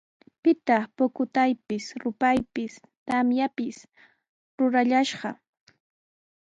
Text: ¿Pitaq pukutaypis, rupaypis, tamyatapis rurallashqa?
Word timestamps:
¿Pitaq 0.43 0.83
pukutaypis, 0.95 1.85
rupaypis, 2.01 2.73
tamyatapis 3.07 3.77
rurallashqa? 4.57 5.29